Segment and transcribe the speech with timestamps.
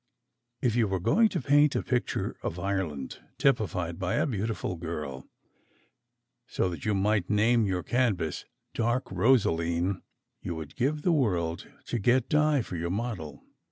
[0.63, 5.27] If you were going to paint a picture of Ireland, typified by a beautiful girl,
[6.47, 10.01] so that you might name your canvas "Dark Rosaleen,"
[10.41, 13.43] you would give the world to get Di for your model.